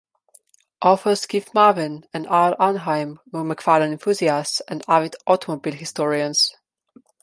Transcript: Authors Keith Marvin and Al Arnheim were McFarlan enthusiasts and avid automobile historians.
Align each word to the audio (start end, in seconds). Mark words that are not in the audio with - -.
Authors 0.81 1.27
Keith 1.27 1.53
Marvin 1.53 2.07
and 2.11 2.25
Al 2.25 2.55
Arnheim 2.57 3.19
were 3.31 3.43
McFarlan 3.43 3.91
enthusiasts 3.91 4.59
and 4.67 4.83
avid 4.87 5.15
automobile 5.27 5.75
historians. 5.75 6.55